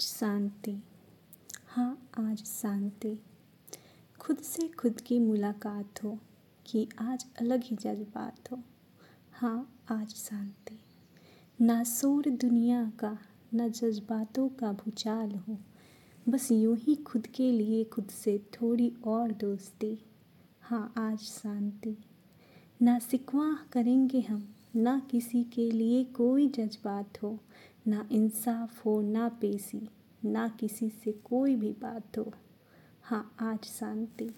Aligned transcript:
आज 0.00 0.04
शांति। 0.04 0.82
हाँ 1.68 2.08
आज 2.18 2.44
शांति। 2.44 3.18
खुद 4.20 4.36
से 4.36 4.68
खुद 4.68 5.00
की 5.00 5.18
मुलाकात 5.18 6.04
हो 6.04 6.18
कि 6.66 6.88
आज 6.98 7.26
अलग 7.40 7.62
ही 7.64 7.76
जज्बात 7.76 8.52
हो। 8.52 8.62
हाँ 9.32 9.82
आज 9.88 10.08
शांति। 10.08 10.78
ना 11.60 11.84
शोर 11.84 12.30
दुनिया 12.30 12.92
का, 13.00 13.18
ना 13.54 13.68
जज्बातों 13.68 14.48
का 14.48 14.72
भूचाल 14.72 15.34
हो। 15.34 15.58
बस 16.28 16.52
यूँ 16.52 16.76
ही 16.76 16.94
खुद 16.94 17.26
के 17.26 17.52
लिए 17.52 17.84
खुद 17.84 18.06
से 18.06 18.46
थोड़ी 18.54 18.94
और 19.04 19.32
दोस्ती। 19.32 20.04
हाँ 20.60 20.92
आज 20.96 21.18
शांति। 21.18 21.96
ना 22.82 22.98
सिकवा 22.98 23.66
करेंगे 23.72 24.20
हम, 24.20 24.54
ना 24.76 25.02
किसी 25.10 25.44
के 25.44 25.70
लिए 25.70 26.04
कोई 26.04 26.48
जज्बात 26.48 27.22
हो। 27.22 27.38
ना 27.86 28.08
इंसाफ 28.12 28.86
हो, 28.86 29.02
ना 29.02 29.28
पेशी, 29.28 29.88
ना 30.24 30.48
किसी 30.48 30.88
से 30.88 31.12
कोई 31.12 31.56
भी 31.56 31.72
बात 31.72 32.18
हो। 32.18 32.32
हाँ 33.02 33.36
आज 33.40 33.64
शांति। 33.64 34.30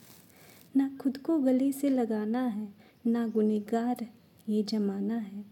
ना 0.77 0.98
खुद 1.00 1.16
को 1.16 1.38
गले 1.38 1.73
से 1.73 1.91
लगाना 1.91 2.47
है, 2.47 2.74
ना 3.06 3.28
गुनहगार 3.28 4.06
ये 4.48 4.62
जमाना 4.62 5.16
है। 5.16 5.45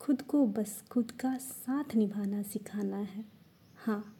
खुद 0.00 0.22
को 0.22 0.46
बस 0.46 0.84
खुद 0.90 1.10
का 1.10 1.36
साथ 1.36 1.94
निभाना 1.94 2.42
सिखाना 2.42 2.96
है। 2.96 3.24
हाँ 3.76 4.16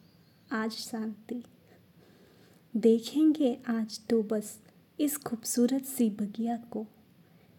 आज 0.51 0.71
शांति। 0.71 1.43
देखेंगे 2.77 3.57
आज 3.67 4.07
तो 4.09 4.23
बस 4.23 4.59
इस 4.99 5.17
खूबसूरत 5.17 5.85
सी 5.85 6.09
बगिया 6.09 6.57
को। 6.57 6.87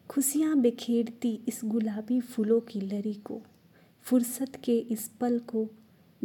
खुशियाँ 0.09 0.57
बिखेरती 0.57 1.41
इस 1.49 1.61
गुलाबी 1.65 2.21
फूलों 2.21 2.61
की 2.61 2.81
लड़ी 2.81 3.15
को। 3.15 3.43
फुर्सत 4.03 4.53
के 4.65 4.79
इस 4.79 5.09
पल 5.09 5.39
को 5.39 5.69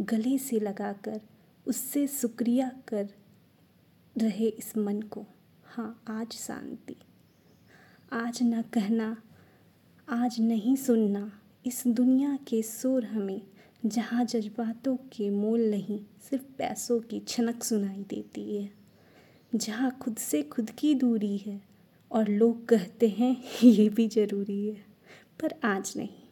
गले 0.00 0.38
से 0.38 0.60
लगाकर, 0.60 1.20
उससे 1.66 2.06
शुक्रिया 2.06 2.72
कर 2.88 3.08
रहे 4.18 4.48
इस 4.48 4.76
मन 4.76 5.02
को। 5.02 5.26
हाँ 5.64 6.02
आज 6.08 6.32
शांति। 6.32 6.96
आज 8.12 8.38
न 8.42 8.62
कहना, 8.62 9.22
आज 10.08 10.40
नहीं 10.40 10.76
सुनना। 10.76 11.40
इस 11.66 11.82
दुनिया 11.86 12.38
के 12.48 12.62
शोर 12.62 13.04
हमें, 13.04 13.42
जहाँ 13.86 14.24
जज्बातों 14.24 14.96
के 14.96 15.30
मोल 15.30 15.60
नहीं, 15.60 16.00
सिर्फ़ 16.30 16.44
पैसों 16.44 17.00
की 17.00 17.20
छनक 17.20 17.64
सुनाई 17.64 18.02
देती 18.02 18.56
है। 18.56 18.72
जहाँ 19.54 19.98
खुद 20.00 20.16
से 20.16 20.42
खुद 20.42 20.70
की 20.70 20.94
दूरी 20.94 21.36
है, 21.36 21.62
और 22.12 22.28
लोग 22.28 22.66
कहते 22.66 23.08
हैं, 23.08 23.44
ये 23.64 23.88
भी 23.88 24.08
ज़रूरी 24.08 24.66
है। 24.66 24.86
पर 25.40 25.54
आज 25.64 25.94
नहीं। 25.96 26.27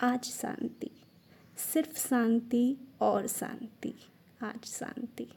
आज 0.00 0.24
शांति। 0.24 0.90
सिर्फ़ 1.56 2.08
शांति 2.08 2.76
और 3.00 3.26
शांति। 3.26 3.94
आज 4.42 4.64
शांति। 4.64 5.28